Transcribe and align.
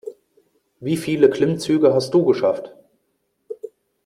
Wie 0.79 0.97
viele 0.97 1.29
Klimmzüge 1.29 1.93
hast 1.93 2.09
du 2.15 2.25
geschafft? 2.25 2.75